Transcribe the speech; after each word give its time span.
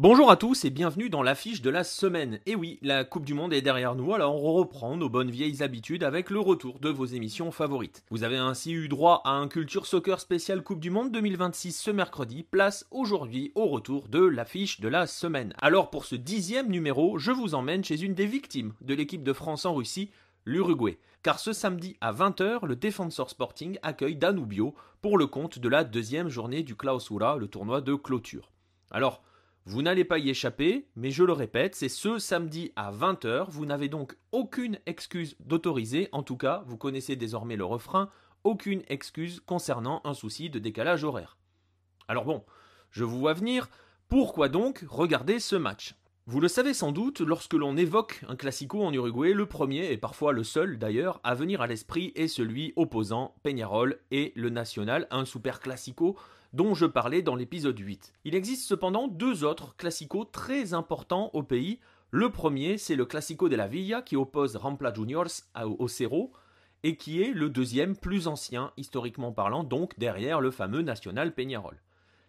Bonjour 0.00 0.28
à 0.28 0.36
tous 0.36 0.64
et 0.64 0.70
bienvenue 0.70 1.08
dans 1.08 1.22
l'affiche 1.22 1.62
de 1.62 1.70
la 1.70 1.84
semaine. 1.84 2.40
Et 2.46 2.56
oui, 2.56 2.80
la 2.82 3.04
Coupe 3.04 3.24
du 3.24 3.32
Monde 3.32 3.52
est 3.52 3.62
derrière 3.62 3.94
nous, 3.94 4.12
alors 4.12 4.34
on 4.34 4.52
reprend 4.52 4.96
nos 4.96 5.08
bonnes 5.08 5.30
vieilles 5.30 5.62
habitudes 5.62 6.02
avec 6.02 6.30
le 6.30 6.40
retour 6.40 6.80
de 6.80 6.88
vos 6.88 7.04
émissions 7.04 7.52
favorites. 7.52 8.02
Vous 8.10 8.24
avez 8.24 8.36
ainsi 8.36 8.72
eu 8.72 8.88
droit 8.88 9.22
à 9.24 9.30
un 9.30 9.46
Culture 9.46 9.86
Soccer 9.86 10.18
spécial 10.18 10.64
Coupe 10.64 10.80
du 10.80 10.90
Monde 10.90 11.12
2026 11.12 11.80
ce 11.80 11.92
mercredi, 11.92 12.42
place 12.42 12.88
aujourd'hui 12.90 13.52
au 13.54 13.66
retour 13.66 14.08
de 14.08 14.18
l'affiche 14.18 14.80
de 14.80 14.88
la 14.88 15.06
semaine. 15.06 15.54
Alors 15.58 15.90
pour 15.90 16.06
ce 16.06 16.16
dixième 16.16 16.72
numéro, 16.72 17.18
je 17.18 17.30
vous 17.30 17.54
emmène 17.54 17.84
chez 17.84 18.02
une 18.02 18.14
des 18.14 18.26
victimes 18.26 18.72
de 18.80 18.94
l'équipe 18.94 19.22
de 19.22 19.32
France 19.32 19.64
en 19.64 19.76
Russie, 19.76 20.10
l'Uruguay. 20.44 20.98
Car 21.22 21.38
ce 21.38 21.52
samedi 21.52 21.96
à 22.00 22.12
20h, 22.12 22.66
le 22.66 22.74
Defensor 22.74 23.30
Sporting 23.30 23.78
accueille 23.82 24.16
Danubio 24.16 24.74
pour 25.00 25.18
le 25.18 25.28
compte 25.28 25.60
de 25.60 25.68
la 25.68 25.84
deuxième 25.84 26.30
journée 26.30 26.64
du 26.64 26.74
Clausura, 26.74 27.36
le 27.36 27.46
tournoi 27.46 27.80
de 27.80 27.94
clôture. 27.94 28.50
Alors, 28.90 29.22
vous 29.66 29.80
n'allez 29.80 30.04
pas 30.04 30.18
y 30.18 30.28
échapper, 30.28 30.88
mais 30.94 31.10
je 31.10 31.24
le 31.24 31.32
répète, 31.32 31.74
c'est 31.74 31.88
ce 31.88 32.18
samedi 32.18 32.72
à 32.76 32.92
20h. 32.92 33.46
Vous 33.48 33.64
n'avez 33.64 33.88
donc 33.88 34.18
aucune 34.30 34.78
excuse 34.84 35.36
d'autoriser, 35.40 36.10
en 36.12 36.22
tout 36.22 36.36
cas, 36.36 36.64
vous 36.66 36.76
connaissez 36.76 37.16
désormais 37.16 37.56
le 37.56 37.64
refrain, 37.64 38.10
aucune 38.44 38.82
excuse 38.88 39.40
concernant 39.46 40.02
un 40.04 40.12
souci 40.12 40.50
de 40.50 40.58
décalage 40.58 41.02
horaire. 41.02 41.38
Alors 42.08 42.26
bon, 42.26 42.44
je 42.90 43.04
vous 43.04 43.18
vois 43.18 43.32
venir, 43.32 43.70
pourquoi 44.08 44.50
donc 44.50 44.84
regarder 44.86 45.40
ce 45.40 45.56
match? 45.56 45.94
Vous 46.26 46.40
le 46.40 46.48
savez 46.48 46.74
sans 46.74 46.92
doute, 46.92 47.20
lorsque 47.20 47.54
l'on 47.54 47.76
évoque 47.76 48.22
un 48.28 48.36
classico 48.36 48.82
en 48.82 48.92
Uruguay, 48.92 49.32
le 49.32 49.46
premier, 49.46 49.92
et 49.92 49.96
parfois 49.96 50.32
le 50.32 50.44
seul 50.44 50.78
d'ailleurs, 50.78 51.20
à 51.24 51.34
venir 51.34 51.62
à 51.62 51.66
l'esprit 51.66 52.12
est 52.16 52.28
celui 52.28 52.74
opposant 52.76 53.34
Peñarol 53.42 53.98
et 54.10 54.32
le 54.36 54.50
National, 54.50 55.06
un 55.10 55.24
super 55.24 55.60
classico 55.60 56.18
dont 56.54 56.72
je 56.72 56.86
parlais 56.86 57.20
dans 57.20 57.34
l'épisode 57.34 57.78
8. 57.78 58.14
Il 58.24 58.36
existe 58.36 58.68
cependant 58.68 59.08
deux 59.08 59.42
autres 59.42 59.74
classicos 59.76 60.30
très 60.30 60.72
importants 60.72 61.30
au 61.32 61.42
pays. 61.42 61.80
Le 62.12 62.30
premier, 62.30 62.78
c'est 62.78 62.94
le 62.94 63.04
Classico 63.04 63.48
de 63.48 63.56
la 63.56 63.66
Villa 63.66 64.02
qui 64.02 64.14
oppose 64.14 64.54
Rampla 64.54 64.94
Juniors 64.94 65.42
au 65.56 65.88
Cerro 65.88 66.32
et 66.84 66.96
qui 66.96 67.20
est 67.20 67.32
le 67.32 67.50
deuxième 67.50 67.96
plus 67.96 68.28
ancien 68.28 68.70
historiquement 68.76 69.32
parlant, 69.32 69.64
donc 69.64 69.98
derrière 69.98 70.40
le 70.40 70.52
fameux 70.52 70.82
National 70.82 71.34
Peñarol. 71.34 71.82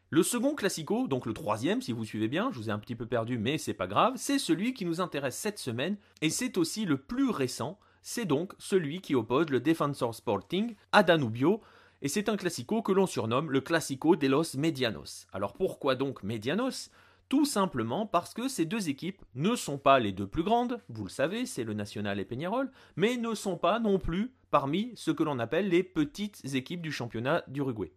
Le 0.09 0.23
second 0.23 0.55
classico, 0.55 1.07
donc 1.07 1.27
le 1.27 1.33
troisième 1.33 1.83
si 1.83 1.91
vous 1.91 2.05
suivez 2.05 2.27
bien, 2.27 2.49
je 2.51 2.57
vous 2.57 2.69
ai 2.69 2.73
un 2.73 2.79
petit 2.79 2.95
peu 2.95 3.05
perdu 3.05 3.37
mais 3.37 3.59
c'est 3.59 3.73
pas 3.75 3.85
grave, 3.85 4.13
c'est 4.15 4.39
celui 4.39 4.73
qui 4.73 4.85
nous 4.85 5.01
intéresse 5.01 5.35
cette 5.35 5.59
semaine 5.59 5.97
et 6.21 6.31
c'est 6.31 6.57
aussi 6.57 6.85
le 6.85 6.97
plus 6.97 7.29
récent, 7.29 7.77
c'est 8.01 8.25
donc 8.25 8.53
celui 8.57 9.01
qui 9.01 9.13
oppose 9.13 9.49
le 9.49 9.59
Defensor 9.59 10.15
Sporting 10.15 10.75
à 10.91 11.03
Danubio 11.03 11.61
et 12.01 12.07
c'est 12.07 12.29
un 12.29 12.37
classico 12.37 12.81
que 12.81 12.91
l'on 12.91 13.07
surnomme 13.07 13.51
le 13.51 13.61
Classico 13.61 14.15
de 14.15 14.27
los 14.27 14.57
Medianos. 14.57 15.27
Alors 15.33 15.53
pourquoi 15.53 15.95
donc 15.95 16.23
Medianos? 16.23 16.89
Tout 17.27 17.45
simplement 17.45 18.05
parce 18.05 18.35
que 18.35 18.47
ces 18.47 18.65
deux 18.65 18.87
équipes 18.87 19.23
ne 19.33 19.55
sont 19.55 19.79
pas 19.79 19.99
les 19.99 20.11
deux 20.11 20.27
plus 20.27 20.43
grandes, 20.43 20.79
vous 20.89 21.05
le 21.05 21.09
savez, 21.09 21.47
c'est 21.47 21.63
le 21.63 21.73
National 21.73 22.19
et 22.19 22.25
Peñarol, 22.25 22.71
mais 22.95 23.17
ne 23.17 23.33
sont 23.33 23.57
pas 23.57 23.79
non 23.79 23.97
plus 23.97 24.35
parmi 24.51 24.91
ce 24.95 25.09
que 25.09 25.23
l'on 25.23 25.39
appelle 25.39 25.69
les 25.69 25.81
petites 25.81 26.53
équipes 26.53 26.81
du 26.81 26.91
championnat 26.91 27.43
d'Uruguay. 27.47 27.91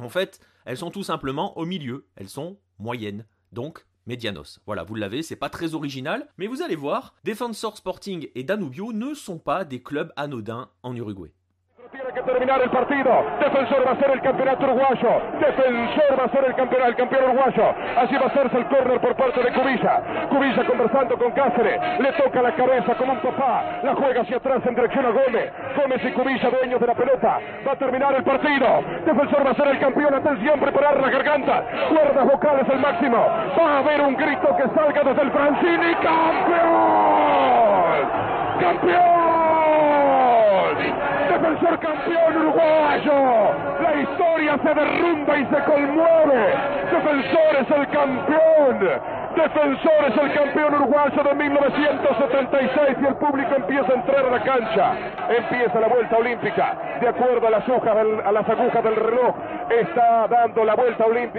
En 0.00 0.08
fait, 0.08 0.40
elles 0.64 0.78
sont 0.78 0.90
tout 0.90 1.04
simplement 1.04 1.56
au 1.56 1.64
milieu, 1.64 2.08
elles 2.16 2.28
sont 2.28 2.58
moyennes, 2.78 3.24
donc 3.52 3.86
Medianos. 4.06 4.58
Voilà, 4.66 4.82
vous 4.82 4.96
l'avez, 4.96 5.22
c'est 5.22 5.36
pas 5.36 5.48
très 5.48 5.74
original, 5.74 6.28
mais 6.36 6.48
vous 6.48 6.62
allez 6.62 6.76
voir, 6.76 7.14
Defensor 7.22 7.76
Sporting 7.76 8.28
et 8.34 8.42
Danubio 8.42 8.92
ne 8.92 9.14
sont 9.14 9.38
pas 9.38 9.64
des 9.64 9.82
clubs 9.82 10.12
anodins 10.16 10.70
en 10.82 10.94
Uruguay. 10.96 11.32
Terminar 12.26 12.60
el 12.60 12.70
partido. 12.70 13.24
Defensor 13.40 13.86
va 13.86 13.92
a 13.92 13.96
ser 13.96 14.10
el 14.10 14.20
campeonato 14.20 14.64
uruguayo. 14.66 15.22
Defensor 15.40 16.18
va 16.18 16.24
a 16.24 16.28
ser 16.28 16.44
el 16.44 16.54
campeón, 16.54 16.82
el 16.86 16.96
campeón 16.96 17.24
uruguayo. 17.24 17.74
Así 17.96 18.16
va 18.16 18.24
a 18.24 18.26
hacerse 18.26 18.58
el 18.58 18.66
córner 18.66 19.00
por 19.00 19.14
parte 19.14 19.42
de 19.42 19.52
Cubilla. 19.52 20.02
Cubilla 20.28 20.64
conversando 20.64 21.16
con 21.16 21.30
Cáceres. 21.32 21.80
Le 22.00 22.12
toca 22.12 22.42
la 22.42 22.52
cabeza 22.52 22.94
como 22.96 23.12
un 23.12 23.20
papá. 23.20 23.64
La 23.82 23.94
juega 23.94 24.20
hacia 24.22 24.36
atrás 24.36 24.60
en 24.66 24.74
dirección 24.74 25.06
a 25.06 25.10
Gómez. 25.10 25.52
Gómez 25.76 26.04
y 26.04 26.12
Cubilla, 26.12 26.50
dueños 26.50 26.80
de 26.80 26.86
la 26.86 26.94
pelota. 26.94 27.38
Va 27.66 27.72
a 27.72 27.76
terminar 27.76 28.14
el 28.14 28.24
partido. 28.24 28.66
Defensor 29.06 29.46
va 29.46 29.50
a 29.50 29.54
ser 29.54 29.68
el 29.68 29.78
campeón. 29.78 30.14
Atención, 30.14 30.60
preparar 30.60 31.00
la 31.00 31.08
garganta. 31.08 31.62
Cuerdas 31.88 32.26
vocales 32.26 32.68
el 32.68 32.78
máximo. 32.80 33.16
Va 33.16 33.76
a 33.76 33.78
haber 33.78 34.00
un 34.00 34.16
grito 34.16 34.56
que 34.56 34.64
salga 34.74 35.02
desde 35.04 35.22
el 35.22 35.30
Francini. 35.30 35.94
¡Campeón! 36.02 36.66
¡Campeón! 38.60 39.16
Defensor 41.36 41.78
campeón 41.80 42.36
uruguayo. 42.36 43.18
La 43.82 43.92
se. 47.66 49.16
Defensor 49.36 50.06
uruguayo 50.74 51.22
de 51.22 51.34
1976 51.34 52.96
y 53.02 53.06
el 53.06 53.16
público 53.16 53.54
empieza 53.54 53.92
a 53.92 53.94
entrar 53.94 54.24
a 54.26 54.30
la. 54.30 54.36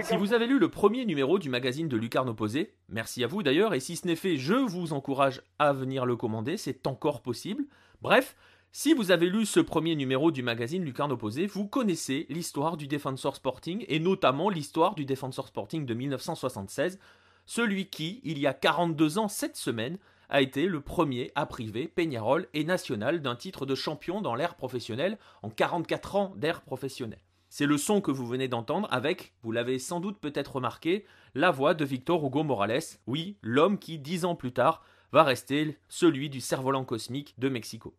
Si 0.03 0.18
vous 0.18 0.34
avez 0.34 0.47
lu 0.47 0.59
le 0.59 0.69
premier 0.69 1.06
numéro 1.06 1.40
du 1.40 1.50
magazine 1.50 1.88
de 1.88 1.97
Lucarne 1.97 2.29
Opposé, 2.29 2.74
merci 2.90 3.24
à 3.24 3.28
vous 3.28 3.41
d'ailleurs, 3.41 3.74
et 3.74 3.79
si 3.79 3.96
ce 3.96 4.06
n'est 4.06 4.16
fait, 4.16 4.38
je 4.38 4.53
vous 4.53 4.94
encourage 4.94 5.41
à 5.58 5.74
venir 5.74 6.06
le 6.06 6.16
commander, 6.16 6.58
c'est 6.58 6.85
encore 6.85 7.22
possible. 7.22 7.64
Bref, 8.02 8.35
si 8.72 8.94
vous 8.94 9.09
avez 9.09 9.28
lu 9.28 9.45
ce 9.45 9.59
premier 9.59 9.95
numéro 9.95 10.29
du 10.29 10.44
magazine 10.44 10.83
Lucarne 10.83 11.11
Opposé, 11.11 11.47
vous 11.47 11.67
connaissez 11.67 12.28
l'histoire 12.29 12.78
du 12.78 12.88
Defensor 12.88 13.35
Sporting 13.35 13.83
et 13.88 14.00
notamment 14.00 14.51
l'histoire 14.51 14.94
du 14.94 15.03
Defensor 15.03 15.47
Sporting 15.47 15.85
de 15.85 15.94
1976, 15.95 17.00
celui 17.47 17.88
qui, 17.88 18.22
il 18.23 18.38
y 18.38 18.45
a 18.45 18.53
42 18.53 19.17
ans 19.17 19.29
cette 19.29 19.57
semaine, 19.57 19.97
a 20.29 20.41
été 20.41 20.67
le 20.67 20.81
premier 20.81 21.31
à 21.35 21.45
priver 21.45 21.88
Peñarol 21.88 22.47
et 22.53 22.66
National 22.66 23.22
d'un 23.22 23.35
titre 23.35 23.66
de 23.66 23.73
champion 23.73 24.22
dans 24.22 24.35
l'ère 24.35 24.55
professionnelle 24.55 25.17
en 25.41 25.49
44 25.49 26.16
ans 26.16 26.34
d'ère 26.35 26.61
professionnelle. 26.61 27.23
C'est 27.49 27.66
le 27.66 27.78
son 27.78 28.01
que 28.01 28.11
vous 28.11 28.28
venez 28.28 28.47
d'entendre 28.47 28.88
avec, 28.91 29.34
vous 29.41 29.51
l'avez 29.51 29.79
sans 29.79 30.01
doute 30.01 30.19
peut-être 30.19 30.57
remarqué, 30.57 31.05
la 31.34 31.49
voix 31.49 31.73
de 31.73 31.85
Victor 31.85 32.23
Hugo 32.23 32.44
Morales, 32.44 32.81
oui, 33.07 33.38
l'homme 33.41 33.79
qui, 33.79 33.97
dix 33.97 34.25
ans 34.25 34.35
plus 34.35 34.51
tard, 34.51 34.84
va 35.13 35.23
rester 35.23 35.79
celui 35.88 36.29
du 36.29 36.41
cerf-volant 36.41 36.85
cosmique 36.85 37.34
de 37.39 37.49
Mexico. 37.49 37.95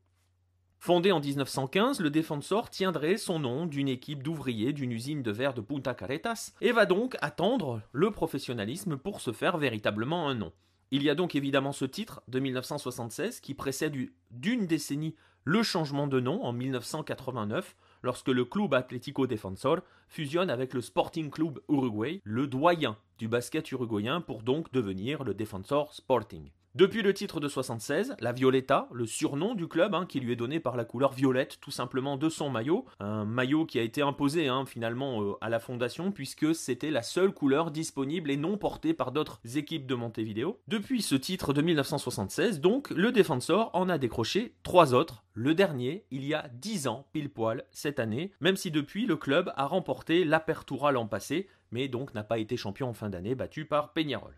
Fondé 0.81 1.11
en 1.11 1.21
1915, 1.21 2.01
le 2.01 2.09
Defensor 2.09 2.71
tiendrait 2.71 3.17
son 3.17 3.41
nom 3.41 3.67
d'une 3.67 3.89
équipe 3.89 4.23
d'ouvriers 4.23 4.73
d'une 4.73 4.93
usine 4.93 5.23
de 5.23 5.33
verre 5.33 5.53
de 5.53 5.61
Punta 5.61 5.93
Caretas 5.93 6.53
et 6.61 6.71
va 6.71 6.87
donc 6.87 7.17
attendre 7.21 7.83
le 7.93 8.13
professionnalisme 8.13 8.97
pour 8.97 9.21
se 9.21 9.33
faire 9.33 9.59
véritablement 9.59 10.29
un 10.29 10.37
nom. 10.37 10.53
Il 10.93 11.03
y 11.03 11.11
a 11.11 11.17
donc 11.17 11.35
évidemment 11.35 11.73
ce 11.73 11.85
titre 11.85 12.23
de 12.29 12.39
1976 12.39 13.41
qui 13.41 13.55
précède 13.55 13.95
d'une 14.31 14.67
décennie 14.67 15.17
le 15.45 15.63
changement 15.63 16.07
de 16.07 16.21
nom 16.21 16.45
en 16.45 16.53
1989 16.53 17.75
lorsque 18.03 18.29
le 18.29 18.45
Club 18.45 18.73
Atlético 18.73 19.27
Defensor 19.27 19.81
fusionne 20.09 20.49
avec 20.49 20.75
le 20.75 20.81
Sporting 20.81 21.31
Club 21.31 21.59
Uruguay, 21.69 22.21
le 22.23 22.47
doyen 22.47 22.97
du 23.19 23.27
basket 23.27 23.73
uruguayen 23.73 24.21
pour 24.21 24.43
donc 24.43 24.73
devenir 24.73 25.25
le 25.25 25.35
Defensor 25.35 25.93
Sporting. 25.93 26.51
Depuis 26.75 27.01
le 27.01 27.15
titre 27.15 27.41
de 27.41 27.49
76, 27.49 28.15
la 28.21 28.33
Violetta, 28.33 28.89
le 28.93 29.07
surnom 29.07 29.55
du 29.55 29.69
club 29.69 29.95
hein, 29.95 30.05
qui 30.07 30.21
lui 30.21 30.33
est 30.33 30.37
donné 30.37 30.61
par 30.61 30.77
la 30.77 30.85
couleur 30.85 31.13
violette 31.13 31.59
tout 31.63 31.71
simplement 31.71 32.19
de 32.19 32.29
son 32.29 32.51
maillot, 32.51 32.85
un 33.01 33.25
maillot 33.25 33.65
qui 33.65 33.79
a 33.79 33.83
été 33.83 34.03
imposé 34.03 34.49
hein, 34.49 34.65
finalement 34.67 35.23
euh, 35.23 35.33
à 35.41 35.49
la 35.49 35.61
fondation 35.61 36.13
puisque 36.13 36.55
c'était 36.55 36.91
la 36.91 37.03
seule 37.03 37.33
couleur 37.33 37.71
disponible 37.71 38.31
et 38.31 38.37
non 38.37 38.59
portée 38.59 38.93
par 38.93 39.13
d'autres 39.13 39.41
équipes 39.57 39.87
de 39.87 39.95
Montevideo. 39.95 40.61
Depuis 40.69 41.01
ce 41.01 41.15
titre 41.15 41.55
de 41.55 41.63
1976, 41.63 42.61
donc, 42.61 42.91
le 42.91 43.13
Defensor 43.13 43.71
en 43.73 43.89
a 43.89 43.97
décroché 43.97 44.55
trois 44.63 44.93
autres, 44.93 45.25
le 45.33 45.55
dernier 45.55 46.05
il 46.11 46.25
y 46.25 46.35
a 46.35 46.49
10 46.53 46.87
ans 46.87 47.07
pile 47.13 47.31
poil 47.31 47.65
cette 47.71 47.99
année, 47.99 48.33
même 48.41 48.57
si 48.57 48.71
depuis 48.71 49.07
le 49.07 49.17
club 49.17 49.53
a 49.57 49.67
remporté 49.67 50.23
l'Apertura 50.25 50.93
l'an 50.93 51.07
passé, 51.07 51.49
mais 51.71 51.89
donc 51.89 52.15
n'a 52.15 52.25
pas 52.25 52.39
été 52.39 52.59
champion 52.59 52.91
en 52.91 52.95
fin 52.95 53.09
d'année 53.09 53.35
battu 53.35 53.65
par 53.65 53.95
Peñarol. 53.95 54.35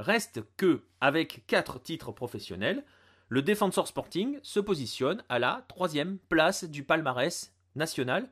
Reste 0.00 0.40
que, 0.56 0.82
avec 1.02 1.46
4 1.46 1.78
titres 1.82 2.10
professionnels, 2.10 2.84
le 3.28 3.42
Defensor 3.42 3.86
Sporting 3.86 4.38
se 4.42 4.58
positionne 4.58 5.22
à 5.28 5.38
la 5.38 5.66
troisième 5.68 6.16
place 6.30 6.64
du 6.64 6.84
palmarès 6.84 7.52
national, 7.76 8.30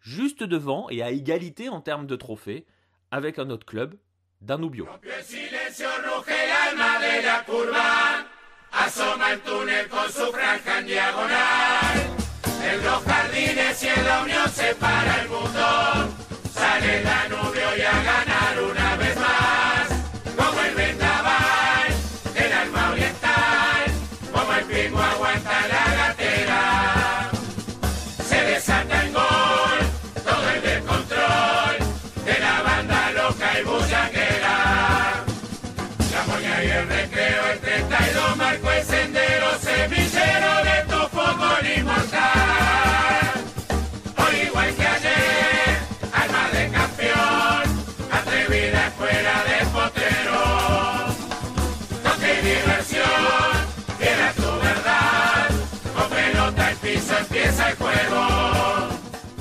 juste 0.00 0.42
devant 0.42 0.90
et 0.90 1.02
à 1.02 1.12
égalité 1.12 1.68
en 1.68 1.80
termes 1.80 2.08
de 2.08 2.16
trophées 2.16 2.66
avec 3.12 3.38
un 3.38 3.50
autre 3.50 3.66
club, 3.66 3.94
Danubio. 4.40 4.88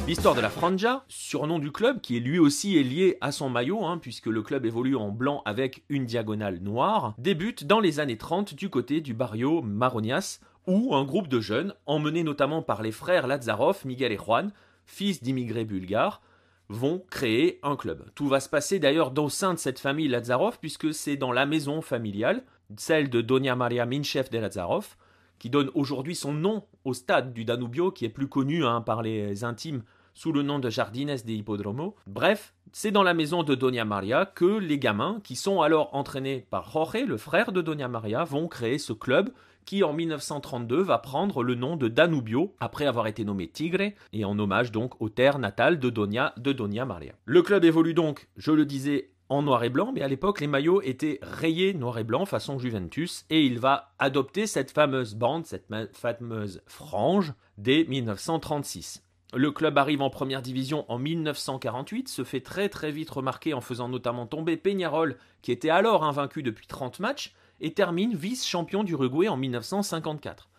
L'histoire 0.08 0.36
de 0.36 0.42
la 0.42 0.52
Franja, 0.52 1.04
surnom 1.08 1.58
du 1.58 1.72
club 1.72 2.00
qui 2.00 2.16
est 2.16 2.20
lui 2.20 2.38
aussi 2.38 2.78
est 2.78 2.84
lié 2.84 3.18
à 3.22 3.32
son 3.32 3.50
maillot, 3.50 3.84
hein, 3.84 3.98
puisque 3.98 4.28
le 4.28 4.44
club 4.44 4.64
évolue 4.64 4.96
en 4.96 5.10
blanc 5.10 5.42
avec 5.46 5.84
une 5.90 6.06
diagonale 6.06 6.60
noire, 6.60 7.16
débute 7.18 7.66
dans 7.66 7.80
les 7.80 8.00
années 8.00 8.16
30 8.18 8.54
du 8.54 8.70
côté 8.70 9.02
du 9.02 9.16
barrio 9.16 9.64
Maronias, 9.64 10.42
où 10.68 10.94
un 10.94 11.06
groupe 11.06 11.28
de 11.28 11.40
jeunes, 11.40 11.74
emmenés 11.88 12.22
notamment 12.22 12.62
par 12.62 12.84
les 12.84 12.92
frères 12.92 13.26
Lazarov, 13.26 13.82
Miguel 13.84 14.12
et 14.12 14.18
Juan, 14.18 14.52
fils 14.86 15.24
d'immigrés 15.24 15.66
bulgares, 15.66 16.22
vont 16.70 17.04
créer 17.10 17.60
un 17.64 17.76
club. 17.76 18.06
Tout 18.14 18.28
va 18.28 18.40
se 18.40 18.50
passer 18.50 18.78
d'ailleurs 18.78 19.12
au 19.18 19.30
sein 19.30 19.56
de 19.56 19.60
cette 19.60 19.80
famille 19.80 20.08
Lazarov, 20.08 20.60
puisque 20.60 20.94
c'est 20.94 21.18
dans 21.18 21.32
la 21.32 21.48
maison 21.48 21.82
familiale, 21.82 22.44
celle 22.78 23.10
de 23.10 23.22
Donia 23.22 23.56
Maria 23.56 23.88
Minchev 23.88 24.30
de 24.30 24.38
Lazarov, 24.38 24.98
qui 25.40 25.50
donne 25.50 25.72
aujourd'hui 25.74 26.16
son 26.16 26.32
nom 26.32 26.64
au 26.84 26.94
stade 26.94 27.34
du 27.34 27.44
Danubio, 27.44 27.92
qui 27.92 28.06
est 28.06 28.10
plus 28.10 28.30
connu 28.30 28.64
hein, 28.66 28.82
par 28.82 29.02
les 29.02 29.44
intimes 29.44 29.82
sous 30.16 30.32
le 30.32 30.42
nom 30.42 30.58
de 30.58 30.70
Jardines 30.70 31.16
de 31.24 31.32
Hippodromo. 31.32 31.96
Bref, 32.08 32.56
c'est 32.72 32.92
dans 32.92 33.04
la 33.04 33.14
maison 33.14 33.44
de 33.44 33.54
Doña 33.54 33.86
Maria 33.86 34.26
que 34.26 34.58
les 34.58 34.80
gamins, 34.80 35.20
qui 35.24 35.36
sont 35.36 35.62
alors 35.62 35.94
entraînés 35.94 36.48
par 36.50 36.72
Jorge, 36.72 37.06
le 37.06 37.18
frère 37.18 37.52
de 37.52 37.62
Doña 37.62 37.88
Maria, 37.88 38.24
vont 38.24 38.48
créer 38.48 38.80
ce 38.80 38.94
club 38.94 39.30
qui 39.66 39.84
en 39.84 39.94
1932 39.94 40.82
va 40.82 41.00
prendre 41.00 41.44
le 41.44 41.56
nom 41.56 41.76
de 41.76 41.88
Danubio 41.88 42.54
après 42.60 42.86
avoir 42.86 43.08
été 43.08 43.26
nommé 43.26 43.48
Tigre 43.48 43.92
et 44.14 44.26
en 44.26 44.38
hommage 44.38 44.72
donc 44.72 45.02
aux 45.02 45.10
terres 45.10 45.40
natales 45.40 45.80
de 45.80 45.90
Doña, 45.90 46.34
de 46.38 46.54
Doña 46.54 46.86
Maria. 46.86 47.14
Le 47.26 47.42
club 47.42 47.66
évolue 47.66 47.94
donc, 47.94 48.28
je 48.38 48.52
le 48.52 48.66
disais, 48.66 49.10
en 49.28 49.42
noir 49.42 49.64
et 49.64 49.70
blanc, 49.70 49.92
mais 49.94 50.02
à 50.02 50.08
l'époque 50.08 50.40
les 50.40 50.48
maillots 50.48 50.82
étaient 50.82 51.20
rayés 51.22 51.74
noir 51.74 51.98
et 51.98 52.04
blanc 52.04 52.26
façon 52.26 52.60
Juventus, 52.60 53.26
et 53.30 53.44
il 53.44 53.60
va 53.60 53.94
adopter 53.98 54.46
cette 54.46 54.72
fameuse 54.72 55.16
bande, 55.16 55.46
cette 55.46 55.68
fameuse 55.94 56.62
frange, 56.68 57.34
dès 57.58 57.86
1936. 57.86 59.05
Le 59.34 59.52
club 59.52 59.78
arrive 59.78 60.02
en 60.02 60.10
première 60.10 60.42
division 60.42 60.86
en 60.88 60.98
1948, 60.98 62.08
se 62.08 62.24
fait 62.24 62.42
très 62.42 62.70
très 62.70 62.92
vite 62.92 63.10
remarquer 63.10 63.54
en 63.54 63.62
faisant 63.62 63.90
notamment 63.90 64.28
tomber 64.28 64.56
Peñarol, 64.56 65.18
qui 65.42 65.52
était 65.52 65.70
alors 65.70 66.04
invaincu 66.04 66.44
depuis 66.44 66.68
30 66.68 67.00
matchs, 67.00 67.34
et 67.60 67.74
termine 67.74 68.16
vice-champion 68.16 68.84
d'Uruguay 68.84 69.28
en 69.28 69.38
1954. 69.38 70.50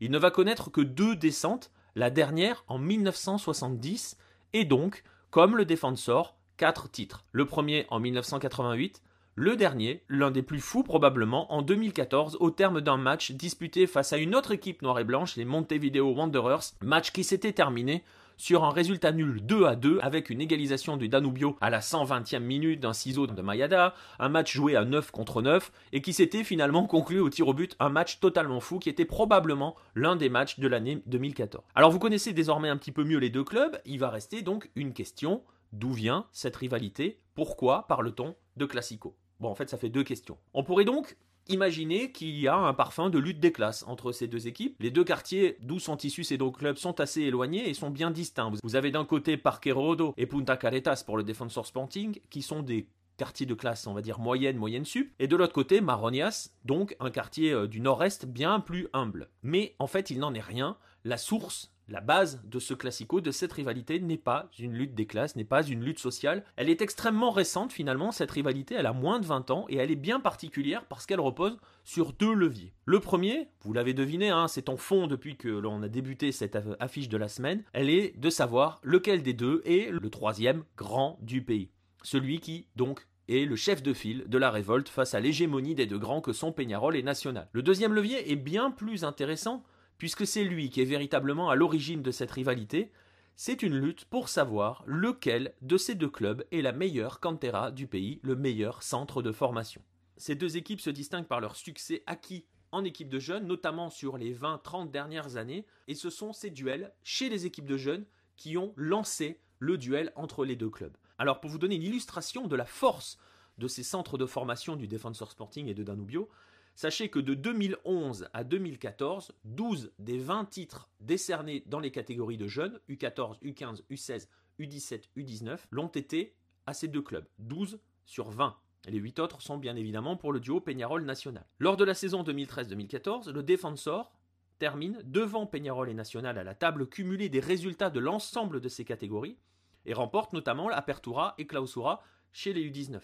Il 0.00 0.10
ne 0.10 0.18
va 0.18 0.30
connaître 0.30 0.70
que 0.70 0.80
deux 0.80 1.16
descentes, 1.16 1.70
la 1.94 2.10
dernière 2.10 2.64
en 2.66 2.78
1970, 2.78 4.16
et 4.52 4.64
donc, 4.64 5.04
comme 5.30 5.56
le 5.56 5.64
défenseur, 5.64 6.34
quatre 6.56 6.90
titres. 6.90 7.24
Le 7.32 7.46
premier 7.46 7.86
en 7.90 8.00
1988, 8.00 9.02
le 9.36 9.56
dernier, 9.56 10.04
l'un 10.08 10.30
des 10.30 10.42
plus 10.42 10.60
fous 10.60 10.84
probablement, 10.84 11.52
en 11.52 11.62
2014 11.62 12.36
au 12.38 12.50
terme 12.50 12.80
d'un 12.80 12.96
match 12.96 13.32
disputé 13.32 13.88
face 13.88 14.12
à 14.12 14.18
une 14.18 14.34
autre 14.34 14.52
équipe 14.52 14.80
noire 14.80 15.00
et 15.00 15.04
blanche, 15.04 15.34
les 15.34 15.44
Montevideo 15.44 16.12
Wanderers, 16.12 16.62
match 16.82 17.10
qui 17.10 17.24
s'était 17.24 17.52
terminé 17.52 18.04
sur 18.36 18.64
un 18.64 18.70
résultat 18.70 19.10
nul 19.10 19.44
2 19.44 19.64
à 19.64 19.74
2 19.74 19.98
avec 20.02 20.30
une 20.30 20.40
égalisation 20.40 20.96
du 20.96 21.08
Danubio 21.08 21.56
à 21.60 21.70
la 21.70 21.80
120e 21.80 22.38
minute 22.38 22.80
d'un 22.80 22.92
ciseau 22.92 23.26
de 23.26 23.42
Mayada, 23.42 23.94
un 24.20 24.28
match 24.28 24.52
joué 24.52 24.76
à 24.76 24.84
9 24.84 25.10
contre 25.10 25.42
9 25.42 25.72
et 25.92 26.00
qui 26.00 26.12
s'était 26.12 26.44
finalement 26.44 26.86
conclu 26.86 27.18
au 27.18 27.28
tir 27.28 27.48
au 27.48 27.54
but, 27.54 27.74
un 27.80 27.88
match 27.88 28.20
totalement 28.20 28.60
fou 28.60 28.78
qui 28.78 28.88
était 28.88 29.04
probablement 29.04 29.74
l'un 29.96 30.14
des 30.14 30.28
matchs 30.28 30.60
de 30.60 30.68
l'année 30.68 31.02
2014. 31.06 31.64
Alors 31.74 31.90
vous 31.90 31.98
connaissez 31.98 32.32
désormais 32.32 32.68
un 32.68 32.76
petit 32.76 32.92
peu 32.92 33.02
mieux 33.02 33.18
les 33.18 33.30
deux 33.30 33.44
clubs, 33.44 33.80
il 33.84 33.98
va 33.98 34.10
rester 34.10 34.42
donc 34.42 34.70
une 34.76 34.92
question, 34.92 35.42
d'où 35.72 35.92
vient 35.92 36.26
cette 36.30 36.56
rivalité? 36.56 37.18
Pourquoi 37.34 37.86
parle-t-on 37.88 38.36
de 38.56 38.64
Classico? 38.64 39.16
Bon, 39.40 39.48
en 39.48 39.54
fait, 39.54 39.68
ça 39.70 39.76
fait 39.76 39.88
deux 39.88 40.04
questions. 40.04 40.38
On 40.52 40.64
pourrait 40.64 40.84
donc 40.84 41.16
Imaginez 41.48 42.10
qu'il 42.10 42.38
y 42.38 42.48
a 42.48 42.56
un 42.56 42.72
parfum 42.72 43.10
de 43.10 43.18
lutte 43.18 43.38
des 43.38 43.52
classes 43.52 43.84
entre 43.86 44.12
ces 44.12 44.26
deux 44.26 44.46
équipes. 44.46 44.76
Les 44.80 44.90
deux 44.90 45.04
quartiers 45.04 45.58
d'où 45.60 45.78
sont 45.78 45.98
issus 45.98 46.24
ces 46.24 46.38
deux 46.38 46.50
clubs 46.50 46.78
sont 46.78 47.00
assez 47.00 47.20
éloignés 47.20 47.68
et 47.68 47.74
sont 47.74 47.90
bien 47.90 48.10
distincts. 48.10 48.50
Vous 48.62 48.76
avez 48.76 48.90
d'un 48.90 49.04
côté 49.04 49.36
Parque 49.36 49.68
Rodo 49.70 50.14
et 50.16 50.24
Punta 50.24 50.56
Caretas 50.56 51.02
pour 51.04 51.18
le 51.18 51.22
Defensor 51.22 51.66
Sporting, 51.66 52.18
qui 52.30 52.40
sont 52.40 52.62
des 52.62 52.88
quartiers 53.18 53.46
de 53.46 53.54
classe, 53.54 53.86
on 53.86 53.92
va 53.92 54.00
dire 54.00 54.18
moyenne, 54.18 54.56
moyenne 54.56 54.86
sup, 54.86 55.12
et 55.18 55.28
de 55.28 55.36
l'autre 55.36 55.52
côté 55.52 55.82
Maronias, 55.82 56.50
donc 56.64 56.96
un 56.98 57.10
quartier 57.10 57.52
euh, 57.52 57.68
du 57.68 57.80
nord-est 57.80 58.24
bien 58.26 58.58
plus 58.58 58.88
humble. 58.94 59.28
Mais 59.42 59.76
en 59.78 59.86
fait, 59.86 60.10
il 60.10 60.18
n'en 60.20 60.34
est 60.34 60.40
rien. 60.40 60.78
La 61.04 61.18
source 61.18 61.73
la 61.88 62.00
base 62.00 62.42
de 62.44 62.58
ce 62.58 62.74
classico, 62.74 63.20
de 63.20 63.30
cette 63.30 63.52
rivalité, 63.52 64.00
n'est 64.00 64.16
pas 64.16 64.48
une 64.58 64.74
lutte 64.74 64.94
des 64.94 65.06
classes, 65.06 65.36
n'est 65.36 65.44
pas 65.44 65.62
une 65.62 65.84
lutte 65.84 65.98
sociale. 65.98 66.44
Elle 66.56 66.70
est 66.70 66.82
extrêmement 66.82 67.30
récente 67.30 67.72
finalement, 67.72 68.12
cette 68.12 68.30
rivalité, 68.30 68.74
elle 68.74 68.86
a 68.86 68.92
moins 68.92 69.20
de 69.20 69.26
20 69.26 69.50
ans 69.50 69.66
et 69.68 69.76
elle 69.76 69.90
est 69.90 69.96
bien 69.96 70.20
particulière 70.20 70.84
parce 70.86 71.06
qu'elle 71.06 71.20
repose 71.20 71.58
sur 71.84 72.12
deux 72.12 72.32
leviers. 72.32 72.72
Le 72.86 73.00
premier, 73.00 73.48
vous 73.62 73.72
l'avez 73.72 73.94
deviné, 73.94 74.30
hein, 74.30 74.48
c'est 74.48 74.68
en 74.68 74.76
fond 74.76 75.06
depuis 75.06 75.36
que 75.36 75.48
l'on 75.48 75.82
a 75.82 75.88
débuté 75.88 76.32
cette 76.32 76.58
affiche 76.80 77.08
de 77.08 77.16
la 77.16 77.28
semaine, 77.28 77.62
elle 77.72 77.90
est 77.90 78.18
de 78.18 78.30
savoir 78.30 78.80
lequel 78.82 79.22
des 79.22 79.34
deux 79.34 79.62
est 79.64 79.90
le 79.90 80.10
troisième 80.10 80.64
grand 80.76 81.18
du 81.20 81.42
pays. 81.42 81.70
Celui 82.02 82.40
qui, 82.40 82.66
donc, 82.76 83.06
est 83.28 83.46
le 83.46 83.56
chef 83.56 83.82
de 83.82 83.94
file 83.94 84.24
de 84.26 84.38
la 84.38 84.50
révolte 84.50 84.88
face 84.88 85.14
à 85.14 85.20
l'hégémonie 85.20 85.74
des 85.74 85.86
deux 85.86 85.98
grands 85.98 86.20
que 86.20 86.32
sont 86.32 86.52
Peñarol 86.52 86.96
et 86.96 87.02
National. 87.02 87.48
Le 87.52 87.62
deuxième 87.62 87.94
levier 87.94 88.30
est 88.30 88.36
bien 88.36 88.70
plus 88.70 89.04
intéressant 89.04 89.62
puisque 89.98 90.26
c'est 90.26 90.44
lui 90.44 90.70
qui 90.70 90.80
est 90.80 90.86
véritablement 90.86 91.50
à 91.50 91.54
l'origine 91.54 92.02
de 92.02 92.10
cette 92.10 92.30
rivalité, 92.30 92.90
c'est 93.36 93.62
une 93.62 93.76
lutte 93.76 94.04
pour 94.04 94.28
savoir 94.28 94.84
lequel 94.86 95.54
de 95.60 95.76
ces 95.76 95.94
deux 95.94 96.08
clubs 96.08 96.44
est 96.52 96.62
la 96.62 96.72
meilleure 96.72 97.20
cantera 97.20 97.70
du 97.70 97.86
pays, 97.86 98.20
le 98.22 98.36
meilleur 98.36 98.82
centre 98.82 99.22
de 99.22 99.32
formation. 99.32 99.82
Ces 100.16 100.36
deux 100.36 100.56
équipes 100.56 100.80
se 100.80 100.90
distinguent 100.90 101.26
par 101.26 101.40
leur 101.40 101.56
succès 101.56 102.02
acquis 102.06 102.44
en 102.70 102.84
équipe 102.84 103.08
de 103.08 103.18
jeunes, 103.18 103.46
notamment 103.46 103.90
sur 103.90 104.18
les 104.18 104.34
20-30 104.34 104.90
dernières 104.90 105.36
années, 105.36 105.66
et 105.88 105.94
ce 105.94 106.10
sont 106.10 106.32
ces 106.32 106.50
duels 106.50 106.92
chez 107.02 107.28
les 107.28 107.46
équipes 107.46 107.66
de 107.66 107.76
jeunes 107.76 108.04
qui 108.36 108.56
ont 108.56 108.72
lancé 108.76 109.40
le 109.58 109.78
duel 109.78 110.12
entre 110.16 110.44
les 110.44 110.56
deux 110.56 110.70
clubs. 110.70 110.96
Alors 111.18 111.40
pour 111.40 111.50
vous 111.50 111.58
donner 111.58 111.76
une 111.76 111.82
illustration 111.82 112.46
de 112.46 112.56
la 112.56 112.64
force 112.64 113.18
de 113.58 113.68
ces 113.68 113.84
centres 113.84 114.18
de 114.18 114.26
formation 114.26 114.74
du 114.76 114.88
Defensor 114.88 115.30
Sporting 115.30 115.68
et 115.68 115.74
de 115.74 115.84
Danubio, 115.84 116.28
Sachez 116.74 117.08
que 117.08 117.20
de 117.20 117.34
2011 117.34 118.28
à 118.32 118.42
2014, 118.42 119.32
12 119.44 119.92
des 120.00 120.18
20 120.18 120.46
titres 120.46 120.88
décernés 121.00 121.62
dans 121.66 121.78
les 121.78 121.92
catégories 121.92 122.36
de 122.36 122.48
jeunes, 122.48 122.80
U14, 122.88 123.40
U15, 123.42 123.82
U16, 123.90 124.26
U17, 124.58 125.04
U19, 125.16 125.58
l'ont 125.70 125.88
été 125.88 126.34
à 126.66 126.74
ces 126.74 126.88
deux 126.88 127.02
clubs. 127.02 127.26
12 127.38 127.78
sur 128.06 128.30
20. 128.30 128.56
Les 128.86 128.98
8 128.98 129.20
autres 129.20 129.40
sont 129.40 129.56
bien 129.56 129.76
évidemment 129.76 130.16
pour 130.16 130.32
le 130.32 130.40
duo 130.40 130.60
Peñarol 130.60 131.04
National. 131.04 131.46
Lors 131.60 131.76
de 131.76 131.84
la 131.84 131.94
saison 131.94 132.24
2013-2014, 132.24 133.30
le 133.30 133.42
Defensor 133.44 134.12
termine 134.58 135.00
devant 135.04 135.46
Peñarol 135.46 135.88
et 135.88 135.94
National 135.94 136.38
à 136.38 136.44
la 136.44 136.54
table 136.54 136.88
cumulée 136.88 137.28
des 137.28 137.40
résultats 137.40 137.90
de 137.90 138.00
l'ensemble 138.00 138.60
de 138.60 138.68
ces 138.68 138.84
catégories 138.84 139.38
et 139.86 139.94
remporte 139.94 140.32
notamment 140.32 140.68
l'Apertura 140.68 141.34
et 141.38 141.46
Clausura 141.46 142.02
chez 142.32 142.52
les 142.52 142.68
U19. 142.68 143.00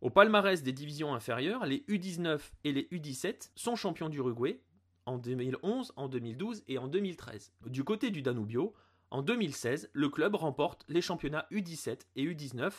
Au 0.00 0.10
palmarès 0.10 0.62
des 0.62 0.72
divisions 0.72 1.12
inférieures, 1.12 1.66
les 1.66 1.78
U19 1.88 2.38
et 2.62 2.72
les 2.72 2.84
U17 2.92 3.50
sont 3.56 3.74
champions 3.74 4.08
d'Uruguay 4.08 4.60
en 5.06 5.18
2011, 5.18 5.92
en 5.96 6.08
2012 6.08 6.62
et 6.68 6.78
en 6.78 6.86
2013. 6.86 7.52
Du 7.66 7.82
côté 7.82 8.10
du 8.10 8.22
Danubio, 8.22 8.74
en 9.10 9.22
2016, 9.22 9.90
le 9.92 10.08
club 10.08 10.36
remporte 10.36 10.84
les 10.88 11.00
championnats 11.00 11.48
U17 11.50 12.02
et 12.14 12.24
U19, 12.26 12.72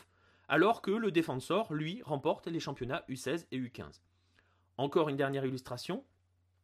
alors 0.48 0.82
que 0.82 0.92
le 0.92 1.12
Defensor, 1.12 1.74
lui, 1.74 2.02
remporte 2.04 2.48
les 2.48 2.62
championnats 2.62 3.04
U16 3.10 3.48
et 3.52 3.60
U15. 3.60 4.00
Encore 4.78 5.10
une 5.10 5.18
dernière 5.18 5.46
illustration. 5.46 6.06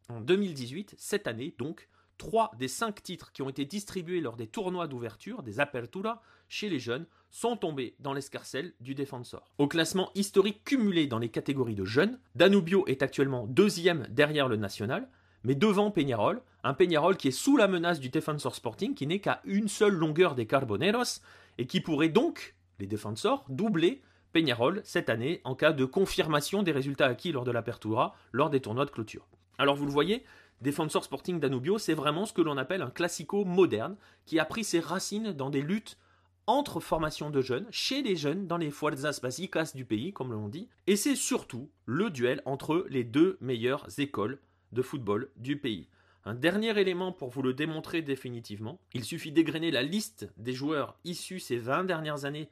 En 0.08 0.22
2018, 0.22 0.96
cette 0.98 1.28
année 1.28 1.54
donc, 1.58 1.90
trois 2.18 2.52
des 2.58 2.70
cinq 2.70 3.04
titres 3.04 3.34
qui 3.34 3.42
ont 3.42 3.50
été 3.50 3.66
distribués 3.66 4.22
lors 4.22 4.38
des 4.38 4.48
tournois 4.48 4.88
d'ouverture, 4.88 5.44
des 5.44 5.60
Apertura, 5.60 6.22
chez 6.48 6.70
les 6.70 6.80
jeunes, 6.80 7.08
sont 7.36 7.58
tombés 7.58 7.96
dans 8.00 8.14
l'escarcelle 8.14 8.72
du 8.80 8.96
défenseur. 8.96 9.52
Au 9.58 9.68
classement 9.68 10.10
historique 10.16 10.64
cumulé 10.64 11.06
dans 11.06 11.20
les 11.20 11.28
catégories 11.28 11.76
de 11.76 11.84
jeunes, 11.84 12.18
Danubio 12.34 12.88
est 12.88 13.04
actuellement 13.04 13.46
deuxième 13.46 14.08
derrière 14.10 14.48
le 14.48 14.56
national, 14.56 15.10
mais 15.44 15.54
devant 15.54 15.92
Peñarol, 15.92 16.42
un 16.64 16.74
Peñarol 16.74 17.18
qui 17.18 17.28
est 17.28 17.32
sous 17.32 17.58
la 17.58 17.68
menace 17.68 18.00
du 18.00 18.08
Defensor 18.08 18.56
Sporting, 18.56 18.96
qui 18.96 19.06
n'est 19.06 19.20
qu'à 19.20 19.42
une 19.44 19.68
seule 19.68 19.96
longueur 19.96 20.34
des 20.34 20.48
Carboneros, 20.48 21.20
et 21.58 21.68
qui 21.68 21.82
pourrait 21.82 22.08
donc, 22.08 22.56
les 22.80 22.88
défenseurs, 22.88 23.44
doubler 23.50 24.02
Peñarol 24.32 24.80
cette 24.86 25.10
année 25.10 25.42
en 25.44 25.56
cas 25.56 25.74
de 25.74 25.84
confirmation 25.84 26.64
des 26.64 26.72
résultats 26.72 27.08
acquis 27.08 27.34
lors 27.34 27.44
de 27.44 27.52
l'Apertura, 27.52 28.16
lors 28.32 28.50
des 28.50 28.62
tournois 28.62 28.86
de 28.86 28.92
clôture. 28.92 29.28
Alors 29.58 29.76
vous 29.76 29.86
le 29.86 29.92
voyez, 29.92 30.24
Defensor 30.62 31.04
Sporting 31.04 31.42
Danubio, 31.42 31.80
c'est 31.80 31.96
vraiment 31.96 32.26
ce 32.26 32.32
que 32.32 32.42
l'on 32.42 32.56
appelle 32.56 32.82
un 32.82 32.92
classico 32.92 33.44
moderne, 33.44 33.98
qui 34.26 34.40
a 34.40 34.46
pris 34.46 34.64
ses 34.64 34.80
racines 34.80 35.34
dans 35.34 35.50
des 35.50 35.62
luttes 35.62 35.98
entre 36.48 36.80
formations 36.80 37.30
de 37.30 37.42
jeunes, 37.42 37.68
chez 37.72 38.02
les 38.02 38.16
jeunes, 38.16 38.48
dans 38.48 38.58
les 38.58 38.72
fuerzas 38.72 39.20
básicas 39.22 39.72
du 39.74 39.86
pays, 39.86 40.14
comme 40.14 40.32
l'on 40.32 40.50
dit, 40.50 40.70
et 40.88 40.96
c'est 40.96 41.16
surtout 41.16 41.70
le 41.86 42.10
duel 42.10 42.42
entre 42.46 42.86
les 42.90 43.04
deux 43.04 43.38
meilleures 43.42 43.88
écoles 43.98 44.40
de 44.72 44.82
football 44.82 45.30
du 45.38 45.58
pays. 45.58 45.90
Un 46.24 46.34
dernier 46.34 46.80
élément 46.80 47.12
pour 47.12 47.30
vous 47.30 47.42
le 47.42 47.54
démontrer 47.54 48.02
définitivement, 48.02 48.80
il 48.94 49.04
suffit 49.04 49.32
d'égrener 49.32 49.72
la 49.72 49.84
liste 49.84 50.32
des 50.38 50.54
joueurs 50.54 50.98
issus 51.04 51.40
ces 51.40 51.58
20 51.58 51.84
dernières 51.84 52.26
années 52.26 52.50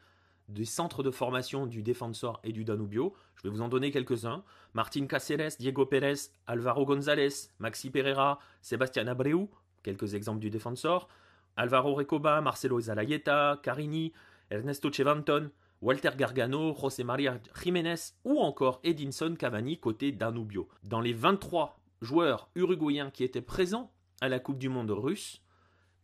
des 0.50 0.66
centres 0.66 1.04
de 1.04 1.12
formation 1.12 1.66
du 1.66 1.82
Defensor 1.82 2.40
et 2.44 2.52
du 2.52 2.66
Danubio. 2.66 3.16
Je 3.36 3.44
vais 3.44 3.50
vous 3.50 3.62
en 3.62 3.70
donner 3.70 3.92
quelques-uns. 3.92 4.44
Martin 4.74 5.08
Cáceres, 5.08 5.58
Diego 5.58 5.86
Pérez, 5.86 6.30
Alvaro 6.48 6.86
González, 6.86 7.50
Maxi 7.60 7.90
Pereira, 7.90 8.40
Sébastien 8.62 9.08
Abreu, 9.08 9.48
quelques 9.82 10.14
exemples 10.14 10.40
du 10.40 10.50
Defensor. 10.50 11.08
Alvaro 11.56 11.94
Recoba, 11.94 12.42
Marcelo 12.42 12.80
Zalayeta, 12.80 13.60
Carini, 13.62 14.14
Ernesto 14.50 14.92
Chevanton, 14.92 15.52
Walter 15.82 16.12
Gargano, 16.16 16.74
José 16.76 17.04
María 17.04 17.40
Jiménez 17.62 18.14
ou 18.24 18.40
encore 18.40 18.80
Edinson 18.84 19.36
Cavani 19.38 19.80
côté 19.80 20.12
Danubio. 20.12 20.68
Dans 20.84 21.02
les 21.02 21.14
23 21.14 21.80
joueurs 22.02 22.50
uruguayens 22.56 23.12
qui 23.12 23.24
étaient 23.24 23.42
présents 23.42 23.92
à 24.22 24.30
la 24.30 24.40
Coupe 24.40 24.58
du 24.58 24.70
Monde 24.70 24.92
russe, 24.92 25.42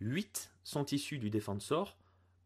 8 0.02 0.54
sont 0.64 0.86
issus 0.86 1.18
du 1.18 1.30
Defensor, 1.30 1.98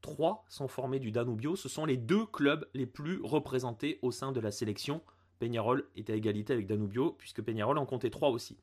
3 0.01 0.45
sont 0.47 0.67
formés 0.67 0.99
du 0.99 1.11
Danubio. 1.11 1.55
Ce 1.55 1.69
sont 1.69 1.85
les 1.85 1.97
deux 1.97 2.25
clubs 2.25 2.67
les 2.73 2.85
plus 2.85 3.19
représentés 3.23 3.99
au 4.01 4.11
sein 4.11 4.31
de 4.31 4.39
la 4.39 4.51
sélection. 4.51 5.01
Peñarol 5.39 5.89
est 5.95 6.09
à 6.09 6.15
égalité 6.15 6.53
avec 6.53 6.67
Danubio, 6.67 7.13
puisque 7.17 7.41
Peñarol 7.41 7.77
en 7.77 7.85
comptait 7.85 8.09
3 8.09 8.29
aussi. 8.29 8.57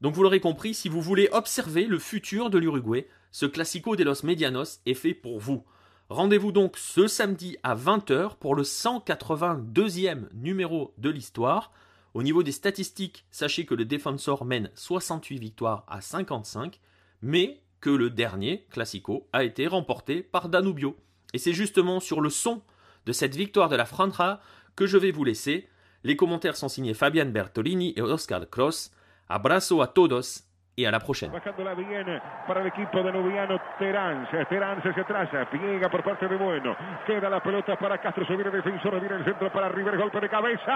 Donc 0.00 0.14
vous 0.14 0.22
l'aurez 0.22 0.40
compris, 0.40 0.74
si 0.74 0.88
vous 0.88 1.00
voulez 1.00 1.28
observer 1.32 1.86
le 1.86 1.98
futur 1.98 2.50
de 2.50 2.58
l'Uruguay, 2.58 3.08
ce 3.30 3.46
Classico 3.46 3.96
de 3.96 4.04
los 4.04 4.24
Medianos 4.24 4.80
est 4.86 4.94
fait 4.94 5.14
pour 5.14 5.40
vous. 5.40 5.64
Rendez-vous 6.10 6.52
donc 6.52 6.76
ce 6.76 7.06
samedi 7.06 7.56
à 7.62 7.74
20h 7.74 8.36
pour 8.36 8.54
le 8.54 8.62
182e 8.62 10.28
numéro 10.34 10.92
de 10.98 11.10
l'histoire. 11.10 11.72
Au 12.12 12.22
niveau 12.22 12.42
des 12.42 12.52
statistiques, 12.52 13.24
sachez 13.30 13.64
que 13.64 13.74
le 13.74 13.84
Defensor 13.84 14.44
mène 14.44 14.70
68 14.74 15.38
victoires 15.38 15.84
à 15.88 16.00
55, 16.00 16.78
mais 17.22 17.62
que 17.80 17.90
le 17.90 18.10
dernier, 18.10 18.66
Classico, 18.70 19.28
a 19.32 19.44
été 19.44 19.66
remporté 19.66 20.22
par 20.22 20.48
Danubio. 20.48 20.96
Et 21.32 21.38
c'est 21.38 21.52
justement 21.52 22.00
sur 22.00 22.20
le 22.20 22.30
son 22.30 22.62
de 23.06 23.12
cette 23.12 23.34
victoire 23.34 23.68
de 23.68 23.76
la 23.76 23.84
Franja 23.84 24.40
que 24.76 24.86
je 24.86 24.96
vais 24.96 25.10
vous 25.10 25.24
laisser. 25.24 25.68
Les 26.04 26.16
commentaires 26.16 26.56
sont 26.56 26.68
signés 26.68 26.94
Fabian 26.94 27.26
Bertolini 27.26 27.94
et 27.96 28.02
Oscar 28.02 28.48
Cross. 28.48 28.92
Abrazo 29.28 29.82
a 29.82 29.92
todos 29.92 30.48
y 30.76 30.84
a 30.84 30.90
la 30.90 31.00
prochaine. 31.00 31.32
Bajándola 31.34 31.74
bien 31.74 32.20
para 32.46 32.60
el 32.60 32.66
equipo 32.66 33.02
de 33.02 33.12
Nubiano 33.12 33.60
Terán. 33.78 34.28
Terán 34.48 34.82
se 34.82 35.00
atrasa. 35.00 35.48
Piega 35.50 35.88
por 35.88 36.02
parte 36.02 36.26
de 36.28 36.36
Bueno. 36.36 36.76
Queda 37.06 37.30
la 37.30 37.40
pelota 37.40 37.76
para 37.78 37.98
Castro. 37.98 38.26
Se 38.26 38.34
viene 38.34 38.50
el 38.50 38.56
defensor. 38.56 39.00
Viene 39.00 39.16
el 39.16 39.24
centro 39.24 39.52
para 39.52 39.68
River. 39.68 39.96
Golpe 39.96 40.20
de 40.20 40.28
cabeza. 40.28 40.72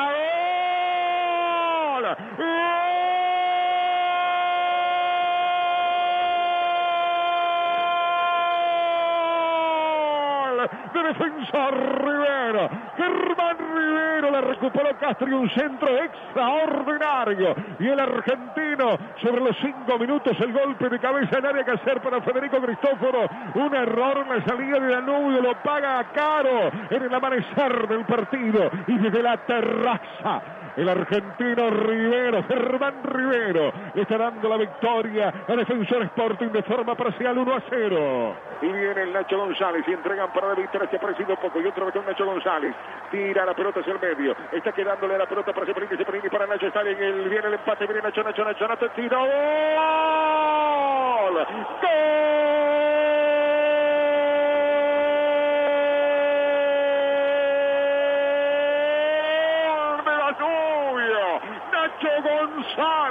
¡Gol! 1.95 2.05
¡Gol! 2.37 2.98
Defensor 11.49 12.05
Rivero. 12.05 12.71
Germán 12.97 13.57
Rivero 13.75 14.31
la 14.31 14.41
recuperó 14.41 14.97
Castro 14.99 15.29
y 15.29 15.33
un 15.33 15.49
centro 15.51 15.89
extraordinario. 16.03 17.55
Y 17.79 17.89
el 17.89 18.01
argentino 18.01 18.99
sobre 19.23 19.41
los 19.41 19.57
cinco 19.61 19.99
minutos 19.99 20.37
el 20.41 20.53
golpe 20.53 20.89
de 20.89 20.99
cabeza 20.99 21.39
en 21.39 21.47
área 21.47 21.65
que 21.65 21.73
hacer 21.73 22.01
para 22.01 22.21
Federico 22.23 22.61
Cristóforo. 22.61 23.27
Un 23.55 23.75
error 23.75 24.19
en 24.19 24.39
la 24.39 24.45
salida 24.45 24.79
de 24.79 24.93
Danubio 24.93 25.41
lo 25.41 25.55
paga 25.63 26.05
caro 26.13 26.71
en 26.91 27.03
el 27.03 27.15
amanecer 27.15 27.89
del 27.89 28.05
partido 28.05 28.71
y 28.87 28.99
desde 28.99 29.23
la 29.23 29.37
terraza. 29.39 30.58
El 30.79 30.89
argentino 30.89 31.71
Rivero, 31.71 32.45
Germán 32.45 33.03
Rivero, 33.03 33.73
le 33.95 34.03
está 34.03 34.17
dando 34.17 34.49
la 34.49 34.57
victoria 34.57 35.35
a 35.49 35.57
Defensor 35.57 36.03
Sporting 36.05 36.51
de 36.51 36.63
forma 36.63 36.95
parcial 36.95 37.37
1 37.37 37.53
a 37.53 37.61
0. 37.69 38.37
Y 38.63 38.67
viene 38.67 39.03
el 39.03 39.13
Nacho 39.13 39.39
González 39.39 39.83
y 39.89 39.93
entregan 39.93 40.33
para 40.33 40.51
la 40.51 40.55
victoria, 40.55 40.89
se 40.89 40.95
ha 40.97 41.01
parecido 41.01 41.35
poco. 41.35 41.61
Y 41.61 41.67
otro 41.67 41.85
vez 41.87 41.97
Nacho 41.97 42.25
González. 42.25 42.77
Tira 43.11 43.45
la 43.45 43.55
pelota 43.55 43.81
hacia 43.81 43.93
el 43.95 43.99
medio. 43.99 44.37
Está 44.53 44.71
quedándole 44.71 45.19
la 45.19 45.27
pelota 45.27 45.53
para 45.53 45.67
Seperini, 45.67 45.97
Seperini 45.97 46.29
para 46.29 46.47
Nacho. 46.47 46.69
Está 46.69 46.83
en 46.83 47.03
el, 47.03 47.29
viene 47.29 47.49
el 47.49 47.55
empate, 47.55 47.85
viene 47.85 48.01
Nacho, 48.01 48.23
Nacho, 48.23 48.45
Nacho, 48.45 48.69
Nacho, 48.69 48.89
tiro. 48.91 49.19
¡Gol! 49.19 49.35
¡Gol! 51.83 52.38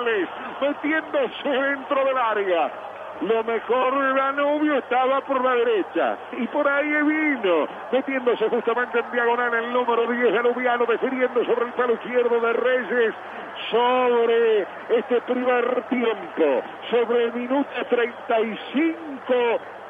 González 0.07 0.29
metiéndose 0.61 1.49
dentro 1.49 2.05
del 2.05 2.17
área. 2.17 2.71
Lo 3.21 3.43
mejor 3.43 3.99
de 3.99 4.13
Danubio 4.13 4.77
estaba 4.77 5.21
por 5.21 5.43
la 5.43 5.55
derecha. 5.55 6.17
Y 6.33 6.47
por 6.47 6.67
ahí 6.67 6.87
vino, 6.87 7.67
metiéndose 7.91 8.47
justamente 8.49 8.99
en 8.99 9.11
diagonal 9.11 9.53
el 9.55 9.73
número 9.73 10.05
10 10.05 10.33
Danubiano, 10.33 10.85
definiendo 10.85 11.43
sobre 11.45 11.65
el 11.65 11.73
palo 11.73 11.93
izquierdo 11.93 12.39
de 12.39 12.53
Reyes. 12.53 13.15
Sobre 13.71 14.67
este 14.89 15.19
primer 15.21 15.81
tiempo, 15.89 16.61
sobre 16.91 17.23
el 17.23 17.33
minuto 17.33 17.69
35, 17.89 19.33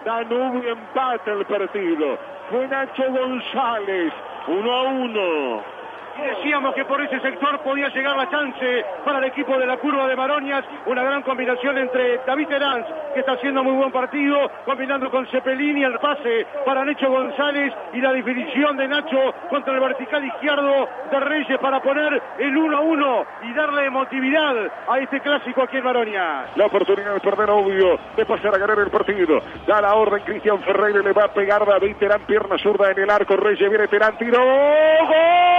Danubio 0.05 0.69
empata 0.71 1.33
el 1.33 1.45
partido. 1.45 2.17
Fue 2.49 2.65
Nacho 2.65 3.11
González, 3.11 4.13
1 4.47 4.71
a 4.71 4.83
1. 4.83 5.76
Decíamos 6.23 6.73
que 6.73 6.85
por 6.85 6.99
ese 7.01 7.19
sector 7.19 7.59
podía 7.59 7.89
llegar 7.89 8.15
la 8.15 8.29
chance 8.29 8.85
para 9.05 9.19
el 9.19 9.25
equipo 9.25 9.57
de 9.57 9.65
la 9.65 9.77
curva 9.77 10.07
de 10.07 10.15
Maronias. 10.15 10.65
Una 10.85 11.03
gran 11.03 11.21
combinación 11.21 11.77
entre 11.77 12.19
David 12.25 12.47
Terán, 12.47 12.85
que 13.13 13.19
está 13.19 13.33
haciendo 13.33 13.63
muy 13.63 13.73
buen 13.73 13.91
partido, 13.91 14.49
combinando 14.65 15.09
con 15.11 15.27
Cepelini 15.27 15.83
el 15.83 15.99
pase 15.99 16.45
para 16.65 16.83
Nacho 16.83 17.09
González 17.09 17.73
y 17.93 18.01
la 18.01 18.13
definición 18.13 18.77
de 18.77 18.87
Nacho 18.87 19.33
contra 19.49 19.73
el 19.73 19.79
vertical 19.79 20.25
izquierdo 20.25 20.89
de 21.11 21.19
Reyes 21.19 21.59
para 21.59 21.81
poner 21.81 22.21
el 22.39 22.57
1 22.57 22.77
a 22.77 22.81
1 22.81 23.25
y 23.43 23.53
darle 23.53 23.85
emotividad 23.85 24.55
a 24.87 24.99
este 24.99 25.19
clásico 25.21 25.63
aquí 25.63 25.77
en 25.77 25.83
Maronias. 25.83 26.55
La 26.55 26.65
oportunidad 26.65 27.13
de 27.13 27.19
perder 27.19 27.49
obvio 27.49 27.99
de 28.15 28.25
pasar 28.25 28.55
a 28.55 28.57
ganar 28.57 28.79
el 28.79 28.89
partido. 28.89 29.39
Da 29.65 29.81
la 29.81 29.93
orden 29.95 30.23
Cristian 30.23 30.59
Ferreira, 30.61 31.01
le 31.01 31.13
va 31.13 31.25
a 31.25 31.33
pegar 31.33 31.65
David 31.65 31.95
Terán, 31.97 32.21
pierna 32.21 32.57
zurda 32.57 32.91
en 32.91 32.99
el 32.99 33.09
arco. 33.09 33.35
Reyes 33.35 33.69
viene 33.69 33.87
Terán, 33.87 34.17
tiro. 34.17 34.39
¡Gol! 34.39 35.56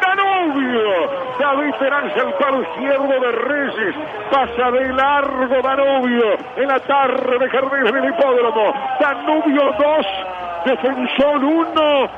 Danubio, 0.00 1.10
David 1.38 1.74
Terán 1.78 2.10
el 2.10 2.32
palo 2.34 2.62
izquierdo 2.62 3.20
de 3.20 3.32
Reyes, 3.32 3.94
pasa 4.30 4.70
de 4.70 4.92
largo 4.92 5.62
Danubio 5.62 6.36
en 6.56 6.68
la 6.68 6.80
tarde 6.80 7.38
de 7.38 7.92
del 7.92 8.08
Hipódromo. 8.08 8.74
Danubio 9.00 9.74
2, 9.78 10.06
Defensor 10.66 11.44
1, 11.44 12.10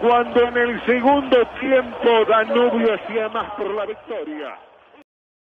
cuando 0.00 0.40
en 0.48 0.56
el 0.56 0.86
segundo 0.86 1.46
tiempo 1.60 2.24
Danubio 2.28 2.94
hacía 2.94 3.28
más 3.28 3.50
por 3.52 3.70
la 3.74 3.86
victoria. 3.86 4.71